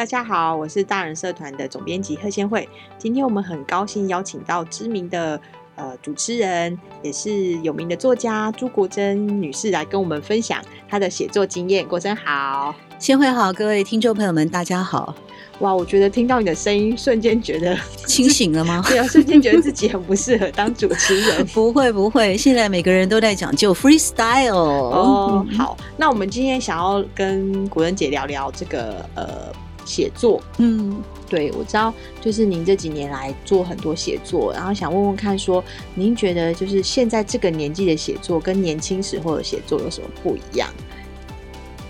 [0.00, 2.66] 大家好，我是大人社团的总编辑贺先蕙。
[2.96, 5.38] 今天我们很高兴邀请到知名的
[5.76, 10.58] 呃主持人，也是有名的作家朱国珍女士来跟我们分享
[10.88, 11.86] 她的写作经验。
[11.86, 15.14] 国珍好，先蕙好，各位听众朋友们，大家好。
[15.58, 17.76] 哇，我觉得听到你的声音，瞬间觉得
[18.06, 18.82] 清醒了吗？
[18.88, 21.44] 对啊，瞬间觉得自己很不适合当主持人。
[21.52, 25.46] 不会不会，现在每个人都在讲究 freestyle 哦。
[25.58, 29.52] 好，那我们今天想要跟国珍姐聊聊这个呃。
[29.90, 35.62] 写作，嗯，对，我知道，就是您这几年来做很多写作，然后想问问看，说
[35.96, 40.68] 您觉得就是现在这个年纪的写作跟年轻时候的写作有什么不一样？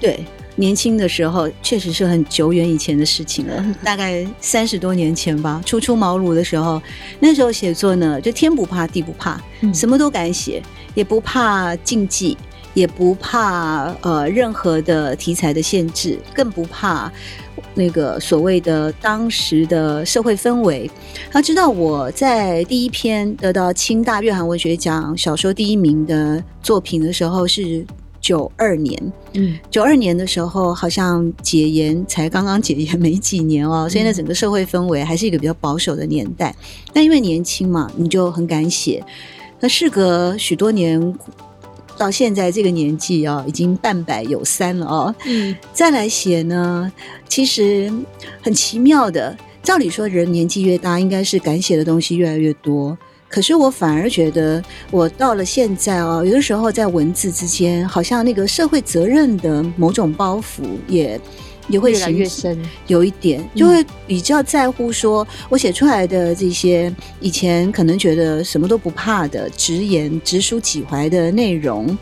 [0.01, 0.25] 对，
[0.57, 6.81] 年轻的时候确实是很久远以前的事情了， 大概三十多年前吧，初出茅庐的时候，
[7.21, 10.63] 那时候写作呢，就天不怕地不怕，嗯，什么都敢写，
[10.95, 12.37] 也不怕禁忌。
[12.73, 17.13] 也不怕呃任何的题材的限制，更不怕
[17.75, 20.91] 那个所谓的当时的社会氛围。
[21.31, 27.85] 他知道我在第一篇得到清大月刊文学奖小说第一名的作品的时候是
[28.21, 36.55] 九二年，嗯，九二年的时候好像解严才刚刚解严没几年哦，所以呢整个社会氛围还是一个比较保守的年代。
[36.93, 39.03] 但因为年轻嘛，你就很敢写。
[39.61, 41.15] 那事隔许多年。
[42.01, 45.15] 到现在这个年纪啊，已经半百有三了哦。
[45.27, 46.91] 嗯，再来写呢，
[47.29, 47.93] 其实
[48.41, 49.37] 很奇妙的。
[49.63, 52.97] 照理说，人年纪越大，应该是敢写的东西越来越多。
[53.29, 61.03] 可是我反而觉得，我到了现在哦，有的时候在文字之间，好像那个社会责任的某种包袱也。
[61.03, 61.21] 也
[61.79, 66.91] 会越来越深，有一点就会比较在乎，说我写出来的这些
[67.21, 71.97] 以前可能觉得什么都不怕的直言直抒己怀的内容，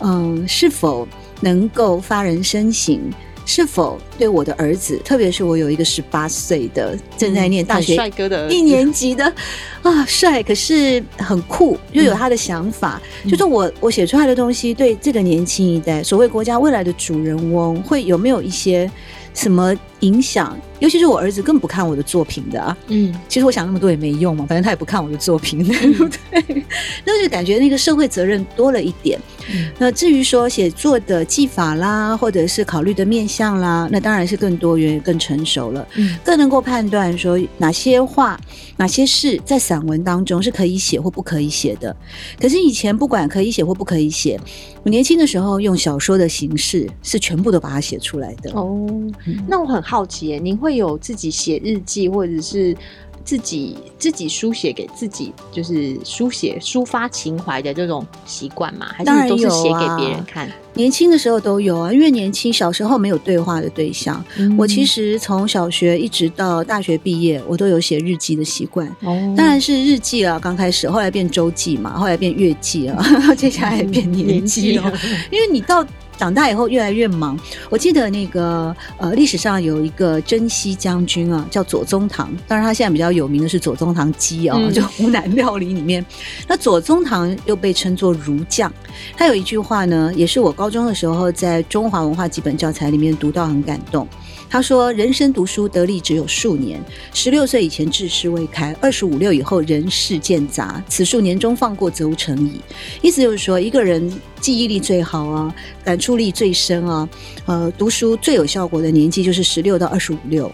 [0.00, 1.08] 嗯，是否
[1.40, 3.00] 能够发人深省？
[3.48, 8.46] 是否对我的儿子，特别是我有一个十八岁的正在念大学帅哥的。
[8.50, 9.24] 一年级的
[9.80, 18.88] 啊，帅，可是很酷，又有他的想法，嗯、就是我我写出来的东西，对这个年轻一代，所谓国家未来的主人翁，会有没有一些
[19.32, 20.56] 什么影响？
[20.80, 26.64] 尤其是我儿子更不看我的作品的啊，嗯，其实我想那么多也没用嘛，反正他也不看我的作品，对不对？
[27.04, 29.18] 那就感觉那个社会责任多了一点。
[29.50, 38.38] 嗯、那至于说写作的技法啦，或者是考虑的面向啦，那当然是更多元、更成熟了，嗯，更能够判断说哪些话、
[38.76, 41.96] 哪些事在散文当中是可以写或不可以写的。
[42.40, 44.38] 可是以前不管可以写或不可以写，
[44.84, 48.52] 我年轻的时候用小说的形式是全部都把它写出来的。
[48.52, 48.86] 哦，
[49.26, 52.76] 嗯、那我很好奇，您会有自己写日记，或者是？
[53.24, 58.86] 自己自己书写给自己，就是书写抒发情怀的这种习惯吗？
[58.94, 60.50] 还是都是写给别人看？
[60.72, 64.24] 年轻的时候都有啊，因为年轻小时候没有对话的对象。
[64.38, 68.88] 嗯、我其实从小学一直到大学毕业，我都有写日记的习惯。
[69.02, 73.04] 哦，当然是日记啊，刚开始，后来变周记嘛，后来变月记啊，
[73.36, 74.90] 接下来变年记了。
[75.30, 75.86] 因为你到。
[76.18, 77.38] 长大以后越来越忙。
[77.70, 82.28] 我记得那个呃，历史上有一个征西将军啊，叫左宗棠。
[82.46, 86.04] 当然，他现在比较有名的是左宗棠鸡啊，嗯、就湖南料理里面。
[86.46, 88.70] 那左宗棠又被称作儒将。
[89.16, 94.06] 他有一句话呢，也是我高中的时候在中华文化基本教材里面读到，很感动。
[94.50, 96.80] 他说：“人生读书得力只有数年，
[97.12, 102.60] 十六岁以前志士未开，二十五六以后人事渐杂，此数年中放过，则无成矣。”
[103.02, 104.10] 意思就是说，一个人
[104.40, 105.54] 记忆力最好啊，
[105.84, 107.08] 感触力最深啊，
[107.46, 110.50] 呃，读书最有效果的年纪就是十六到二十五六，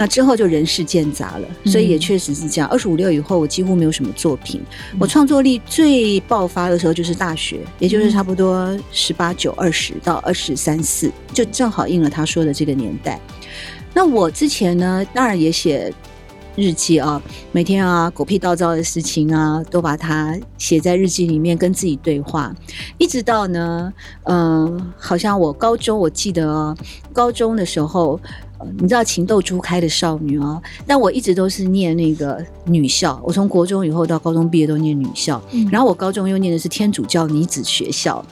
[0.00, 1.46] 那之后就人事渐杂了。
[1.66, 4.62] 所以也确实是这样，二十五六以后我几乎没有什么作品。
[4.98, 13.20] 我创作力最爆发的时候就是大学，也就是差不多十八九二十到二十三四，就正好应了他说的这个年代。
[13.92, 15.92] 那我之前呢，当然也写
[16.56, 17.20] 日记啊，
[17.52, 22.54] 每天啊狗屁倒灶的事情啊，都把它写在日记里面，跟自己对话。
[22.98, 23.92] 一直到呢，
[24.24, 26.76] 嗯、呃，好像我高中，我记得哦，
[27.12, 28.20] 高中的时候，
[28.78, 33.20] 你知道情窦初开的少女啊，但我一直都是念那个女校。
[33.24, 38.24] 我从国中以后到高中毕业都念女校，嗯、然后我高中又念的是天主教女子学校。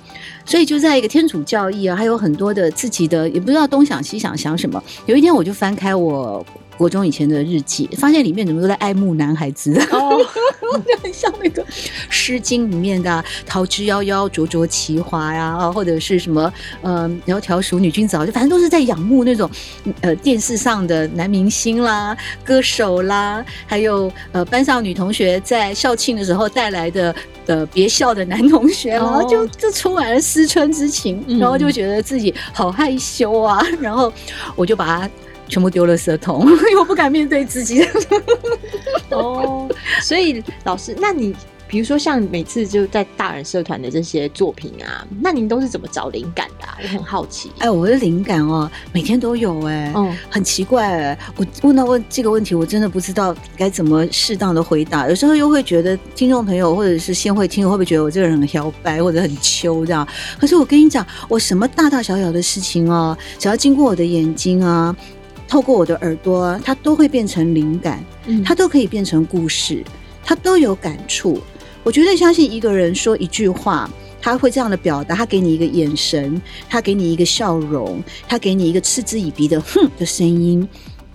[0.45, 4.83] 所以就在一个天主教义啊，还有很多的自己的，也不知道东想西想想什么。
[5.07, 6.45] 有一天我就翻开我
[6.79, 9.75] 国中以前的日记，发现里面怎么都在爱慕男孩子。
[9.91, 10.19] 哦，
[10.87, 11.63] 就 很像那个
[12.09, 19.51] 《诗经》里面的“桃之夭夭，灼灼其华”呀，啊，或者是什么呃“窈窕淑女，君子好逑”，就反正都是在仰慕那种
[20.01, 27.15] 呃电视上的男明星啦、歌手啦，还有呃班上女同学在校庆的时候带来的。
[27.49, 34.13] 的别校的男同学，然后就就充满了思春之情，然后就觉得自己好害羞啊，然后
[34.55, 35.11] 我就把它
[35.49, 37.87] 全部丢了垃圾桶，因为我不敢面对自己。
[39.11, 39.69] 哦，
[40.03, 41.35] 所以老师，那你。
[41.71, 46.65] 比如说，像每次就在大人社团的这些作品啊，那您都是怎么找灵感的？
[46.65, 46.79] 啊？
[46.83, 47.53] 我很好奇。
[47.59, 51.19] 哎，我的灵感哦，每天都有哎，嗯，很奇怪哎。
[51.37, 55.11] 我问到问这个问题，我真的不知道该怎么适当的回答。
[55.11, 60.09] 有时候又会觉得听众朋友或者是先会听，会不会觉得我这个人很摇摆或者很秋这样？
[60.41, 64.97] 可是我跟你讲，我什么大大小小的事情哦，只要经过我的眼睛啊，
[65.49, 68.05] 透过我的耳朵啊，它都会变成灵感，
[68.45, 69.83] 它都可以变成故事，
[70.23, 71.41] 它都有感触。
[71.83, 73.91] 我绝对相信一个人说一句话，
[74.21, 80.69] 他会这样的表达，他给你一个眼神，他给你一个笑容，他给你一个嗤之以鼻的哼的声音。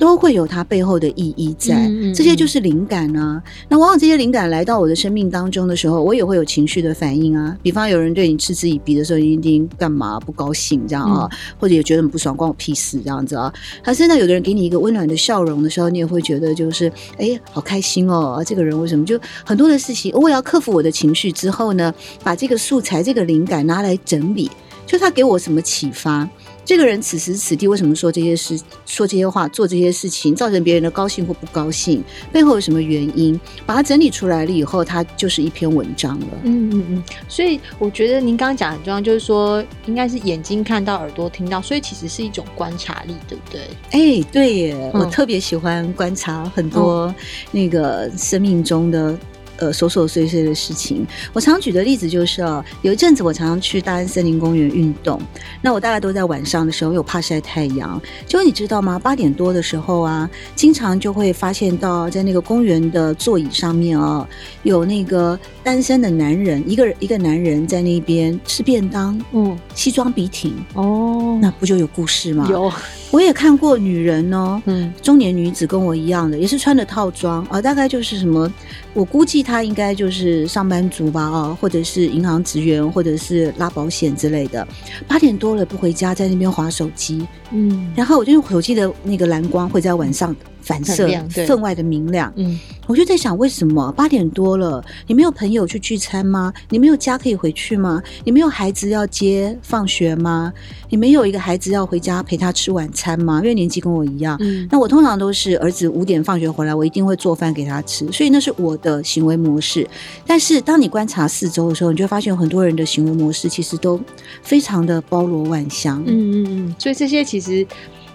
[0.03, 3.41] 都会有它背后的意义在，这些就是灵感啊。
[3.69, 7.57] 那往往这些灵感来到我的生命当中的时候，我也会有情绪的反应啊。
[7.61, 11.25] 比方有人对你嗤之以鼻的时候，你一定干嘛不高兴这样啊？
[11.31, 13.53] 嗯、或者也觉得很不爽，关我屁事这样子啊。
[13.81, 18.43] 还是呢有的人给你一个温暖的笑容的时候，你也会觉得就是哎，好开心哦。
[18.45, 21.93] 这个人为什么就很多的事情，我也要克服我的情绪之后呢，
[22.25, 24.51] 把这个素材、这个灵感拿来整理，
[24.85, 26.27] 就他给我什么启发。
[26.65, 33.39] 这个人此时此地为什么说这些事、说这些话、做这些事情，造成别人的高兴或不高兴，背后有什么原因？
[33.65, 36.27] 把它整理出来了以后，它就是一篇文章了。
[36.43, 37.03] 嗯嗯嗯。
[37.27, 43.61] 所以我觉得您刚刚讲很重要，就是说应该是眼睛看到、耳朵听到，所以其实是一种观察力，对不对？
[43.91, 47.13] 哎，对耶，嗯、我特别喜欢观察很多
[47.51, 49.17] 那个生命中的。
[49.63, 55.17] 呃，琐琐碎碎的事情，我常举的例子就是哦，有一阵子我常常去大安森林公园运动，
[55.61, 58.01] 那我大概都在晚上的时候，因为我怕晒太阳。
[58.27, 58.99] 结果你知道吗？
[58.99, 64.27] 八点多的时候啊，经常就会发现到在那个公园的座椅上面啊，
[64.63, 72.45] 有那个单身的男人，一个一个男人在那边吃便当，嗯，西装笔挺，哦，那不就有故事吗？
[72.49, 72.69] 有。
[73.11, 78.51] 我也看过女人哦，嗯，中年女子跟我一样的，也是穿着套装啊，大概就是什么，
[78.93, 84.67] 我估计他应该就是上班族吧，啊，或者是银行职员，或者是拉保险之类的。
[85.07, 90.35] 八点多了不回家，在那边划手机，嗯，然后我就用手机的那个蓝光会在晚上。
[90.63, 91.05] 反射
[91.45, 92.57] 分外的明亮，嗯，
[92.87, 96.53] 我就在想，为什么八点多了，你没有朋友去聚餐吗？
[96.69, 98.01] 你没有家可以回去吗？
[98.23, 100.53] 你没有孩子要接放学吗？
[100.89, 103.41] 你没有一个孩子要回家陪他吃晚餐吗？
[103.41, 109.87] 因为年纪跟我一样，嗯，那我通常都是儿子五点放学回来，我一定会做饭给他吃，所以那是我的行为模式。
[110.27, 113.99] 但是当你观察四周的时候，你就会发现有很多人的行为模式其实都
[114.43, 117.65] 非常的包罗万象，嗯嗯嗯，所以这些其实。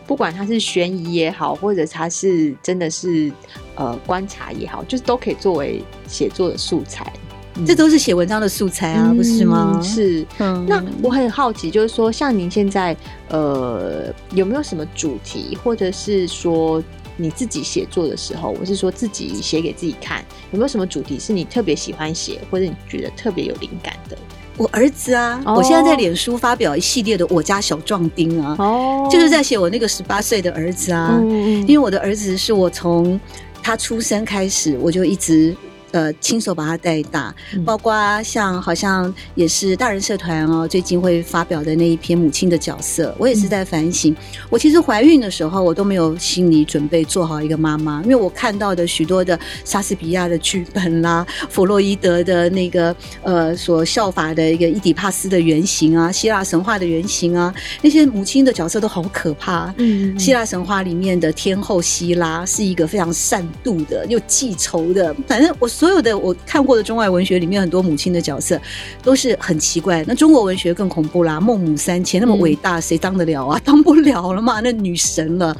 [0.07, 3.31] 不管它是悬疑也好，或者它是真的是
[3.75, 7.13] 呃观察也好，就是都可以作为写作的素材。
[7.57, 9.79] 嗯、这都是写文章的素材啊，嗯、不是吗？
[9.83, 10.27] 是。
[10.39, 12.97] 嗯、那我很好奇，就是说，像您现在
[13.29, 16.83] 呃有没有什么主题，或者是说
[17.21, 24.17] 你自己写作的时候，我是说自己写给自己看，有没有什么主题是你特别喜欢写，或者你觉得特别有灵感的？
[24.57, 33.21] 我儿子啊，我现在在脸书发表一系列的我家小壮丁啊，哦，就是在写我那个十八岁的儿子啊，嗯，因为我的儿子是我从
[33.63, 35.57] 他出生开始我就一直。
[35.93, 44.15] 呃，亲手把他带大，包括像好像也是大人社团哦，最近会发表的那一篇母亲的角色，我也是在反省。
[44.51, 59.73] 我其实怀孕的时候，我都没有心理准备做好一个妈妈，因为我看到的许多的莎士比亚的剧本啦， 弗洛伊德的那个呃所效法的一个伊底帕斯的原型啊，希腊神话的原型啊，那些母亲的角色都好可怕。
[59.79, 65.67] 嗯，希腊神话里面的天后希拉是一个非常善妒的又记仇的，反正我。
[65.79, 68.61] 所有的我看过的中外文学里面，很多母亲的角色
[69.01, 70.05] 都是很奇怪。
[70.09, 73.61] 那中国文学更恐怖啦，孟母三迁那么伟大，谁当得了啊？
[73.65, 75.57] 当不了了嘛，那女神了。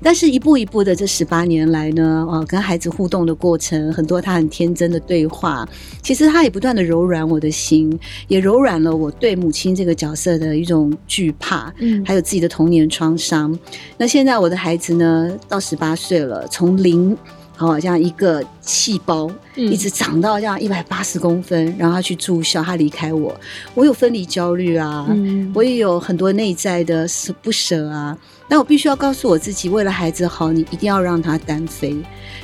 [0.00, 5.68] 但是一步一步的这十八年来呢，啊，跟孩子互动的过程，很多他很天真的对话，
[6.00, 13.58] 其实他也不断的柔软我的心，也柔软了我对母亲这个角色的一种惧怕，嗯，还有自己的童年创伤。
[13.98, 17.18] 那现在我的孩子呢，到十八岁了，从零。
[17.56, 23.34] 好，这样一个细胞一直长到这样一百八十公分，然后他去住校，他离开我，
[23.74, 31.96] 我有分离焦虑啊，嗯、我也有很多内在的舍不舍啊，但我必须要告诉我自己，为了孩子好，你一定要让他单飞，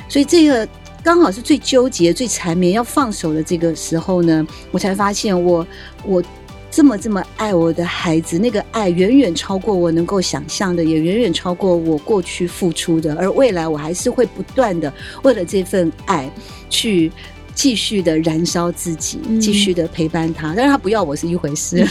[0.09, 0.67] 所以这个
[1.03, 5.65] 刚好是最纠结、最缠绵要放手的这个时候呢，我才发现我
[6.05, 6.23] 我。
[6.75, 13.13] 这么这么爱我的孩子，那个爱远远超过我能够想象的，也远远超过我过去付出的。
[13.15, 16.27] 而未来我还是会不断的为了这份爱
[16.71, 17.11] 去
[17.53, 20.55] 继续的燃烧自己，继续的陪伴他。
[20.57, 21.85] 但是他不要我是一回事。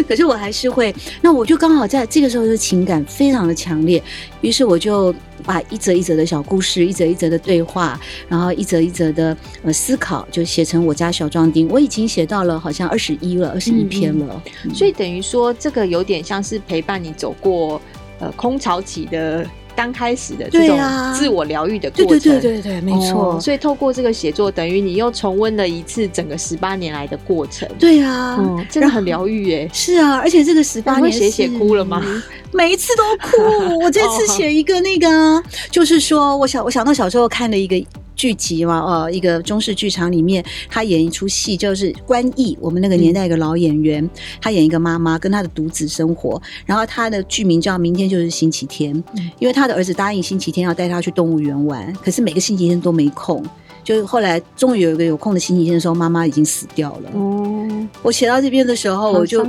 [0.08, 4.02] 可是我还是会，那我就刚好在这个时候的情感非常的强烈，
[4.40, 11.68] 于是我就把一则一则的小故事，一则一则的对话，然后一则一则的呃思考，就写成我家小壮丁。
[11.68, 14.42] 我已经写到了好像二十一了，二十一篇了。
[14.44, 17.80] 嗯嗯，所以等于说，这个有点像是陪伴你走过
[18.18, 19.46] 呃空巢期的。
[19.76, 20.78] 刚开始的这种
[21.14, 23.36] 自我疗愈的过程，对对对对对，没错。
[23.36, 27.68] 哦，所以透过这个写作，等于你又重温了一次整个十八年来的过程。
[27.78, 29.70] 对啊，嗯，真的很疗愈耶。
[29.72, 32.02] 是啊，而且这个十八年写写哭了吗？
[32.52, 33.78] 每一次都哭。
[33.82, 37.76] 我这次 写一个那个，就是说我想我想到小时候看的一个。
[38.20, 44.10] 剧集嘛，呃，一个中式剧场里面，他演一出戏，就是关毅，我们那个年代一个老演员，嗯、
[44.42, 53.42] 他演一个妈妈跟他的独子生活，然后他的剧名叫《明天就是星期天》，嗯，因为他的儿子答应星期天要带他去动物园玩，可是每个星期天都没空，
[53.82, 57.10] 就是后来终于有一个有空的星期天的时候，妈妈已经死掉了。
[57.14, 59.46] 哦，我写到这边的时候，我就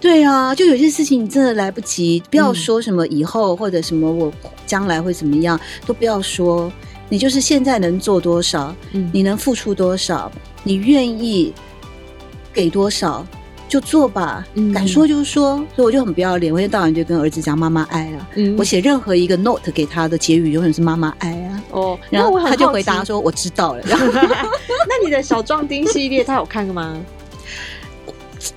[0.00, 4.32] 对啊，就有些事情你真的来不及，不要说什么以后或者什么我
[4.66, 6.72] 将来会怎么样，都不要说。
[7.08, 10.30] 你就是现在能做多少，嗯，你能付出多少，
[10.62, 11.52] 你愿意
[12.52, 13.26] 给多少
[13.68, 26.96] 就做吧，嗯，敢说就说，所以我就很不要脸，我一天到晚就跟儿子讲妈妈爱啊，嗯，我写任何一个 note 给他的结语永远是妈妈爱啊，哦，然后他就回答说我知道了，然 后那你的小壮丁系列他有看过吗？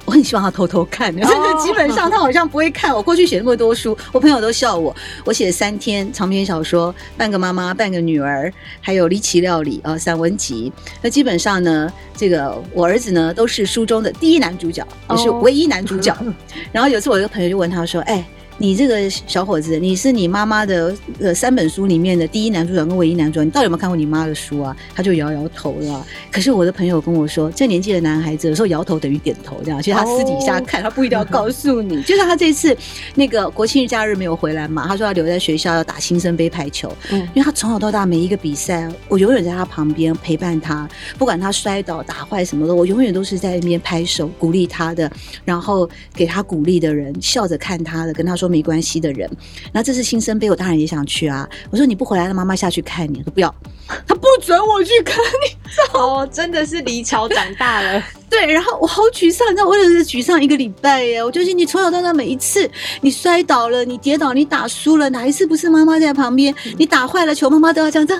[0.06, 1.34] 我很希望他偷偷看，但是
[1.66, 2.94] 基本上他好像不会看。
[2.94, 4.96] 我过去写那么多书，我朋友都笑我。
[5.26, 10.72] 我写了三天长篇小说，半个妈妈，半个女儿，还有离奇料理啊、呃、散文集。
[11.02, 16.16] 那基本上呢，这个我儿子呢都是书中的第一男主角，也是唯一男主角。
[16.72, 18.24] 然后有次我一个朋友就问他说：“哎。”
[18.62, 24.78] 你这个小伙子，你是你妈妈的呃三本书里面的第一男主角跟唯一男主角，你到底有没有看过你妈的书啊？
[24.94, 26.06] 他就摇摇头了。
[26.32, 29.82] 可是我的朋友跟我说，这年纪的男孩子有时候摇头等于点头，这样。
[29.82, 32.04] 其实他私底下看，他不一定要告诉你。
[32.04, 32.78] 就像他这次
[33.16, 40.88] 那个国庆日假日没有回来嘛，他说要留在学校要打新生杯排球，嗯，因为他从小到大每一个比赛，我永远在他旁边陪伴他，
[41.18, 45.12] 不管他摔倒打坏什么的，我永远都是在那边拍手鼓励他的，
[45.44, 48.51] 然后给他鼓励的人，笑着看他的，跟他说。
[48.52, 49.30] 没关系的人，
[49.72, 51.48] 那这次新生杯，我当然也想去啊。
[51.72, 53.20] 我说你不回来，让妈妈下去看你。
[53.20, 53.56] 他说不要，
[54.06, 55.58] 他不准我去看你。
[55.98, 58.04] 哦，真的是离巢长大了。
[58.30, 61.24] 对，然后我好沮丧，你知道，我真的是沮丧一个礼拜耶。
[61.24, 62.70] 我就是你从小到大每一次
[63.02, 66.54] 你摔倒了，你跌倒，你打输了，哪一次不是妈妈在旁边？
[66.78, 68.18] 你打坏了球，妈妈都要这样子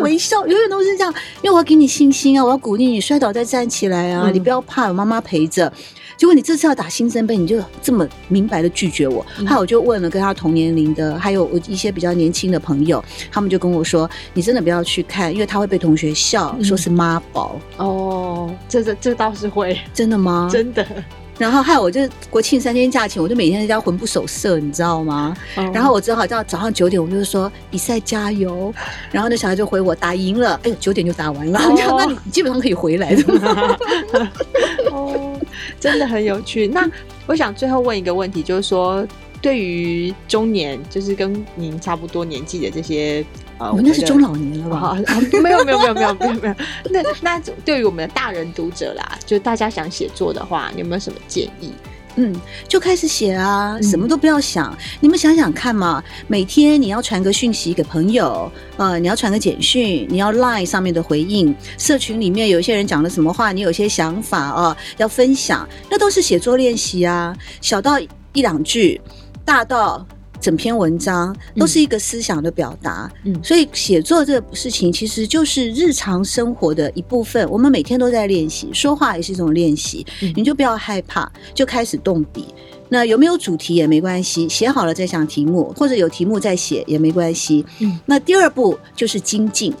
[0.00, 1.12] 微笑，永远都是这样，
[1.42, 5.70] 因为我要给你信心啊，我要鼓励你，摔倒再站起来啊，嗯、你不要怕，有妈妈陪着。
[6.16, 9.24] 结果你这次要打新生杯，你就这么明白的拒绝我。
[9.38, 20.48] 后来我就问了跟他同年龄的，还有我一些比较年轻的朋友，他们就跟我说：“你真的不要去看，因为他会被同学笑，说是妈宝。”哦，这这这倒是会，真的吗？
[20.52, 20.86] 真的。
[21.38, 22.00] 然后还有，我就
[22.30, 25.34] 国庆三天假期，我就每天在家魂不守舍，你知道吗？
[25.72, 28.72] 然后我只好到早上九点，我就说比赛加油。
[29.10, 31.58] 然后那小孩就回我打赢了，哎呦，九点就打完了，
[31.96, 33.24] 那你基本上可以回来的。
[34.92, 35.31] 哦，
[35.80, 36.66] 真的很有趣。
[36.74, 36.88] 那
[37.26, 39.06] 我想最后问一个问题，就是说，
[39.40, 43.24] 对于中年，就是跟您差不多年纪的这些。
[43.58, 44.98] 我那是中老年了吧？
[45.40, 46.54] 没有没有没有没有没有没有。
[46.90, 51.72] 那那对于我们的大人读者啦，就大家想写作的话，你有没有什么建议？
[52.16, 52.34] 嗯，
[52.68, 54.72] 就开始写啊，什么都不要想。
[54.72, 67.36] 嗯、你们想想看嘛，每天你要传个讯息给朋友，呃，你要传个简讯，你要 Line 上面的回应，社群里面有一些人讲了什么话，你有些想法啊、呃，要分享，那都是写作练习啊。
[67.60, 69.00] 小到一两句，
[69.44, 70.06] 大到。
[70.42, 77.48] 整篇文章都是一个思想的表达，嗯，所以写作这个事情其实就是日常生活的一部分。
[77.48, 80.04] 我们每天都在练习，说话也是一种练习。
[80.34, 82.46] 你就不要害怕，就开始动笔。
[82.88, 87.64] 那有没有主题也没关系，写好了再想题目，或者有题目再写也没关系。
[87.78, 89.72] 嗯，那第二步就是精进。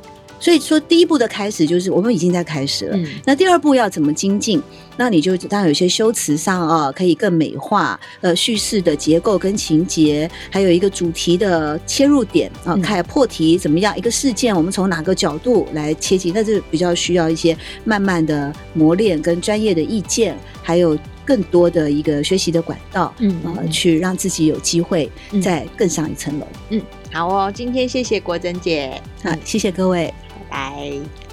[0.42, 2.96] 所以说，第一步的开始就是我们已经在开始了。
[2.96, 4.60] 嗯、那第二步要怎么精进？
[4.96, 7.98] 那你就当然有些修辞上啊，可以更美化。
[8.20, 13.96] 呃，叙事的结构跟情节，还有一个主题的切入点啊，看破题怎么样？
[13.96, 16.32] 一个事件，我们从哪个角度来切进？
[16.34, 25.08] 那这比较需要一些慢慢的磨练跟专业的意见，还有更多的一个学习的管道，嗯，呃，去让自己有机会
[25.40, 26.46] 再更上一层楼。
[26.70, 26.82] 嗯，
[27.12, 30.12] 好哦，今天谢谢国珍姐，好，谢谢各位。
[30.52, 31.31] 拜。